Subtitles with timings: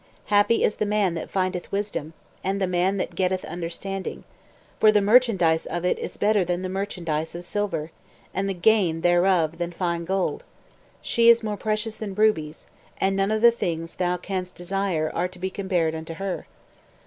[0.33, 2.13] Happy is the man that findeth wisdom,
[2.43, 4.23] And the man that getteth understanding.
[4.79, 7.91] For the merchandise of it is better than the merchandise of silver,
[8.33, 10.43] And the gain thereof than fine gold.
[11.03, 12.65] She is more precious than rubies:
[12.99, 16.47] And none of the things thou canst desire are to be compared unto her.